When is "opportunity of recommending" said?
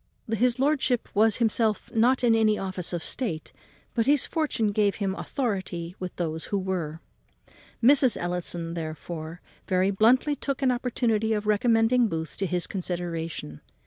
10.71-12.07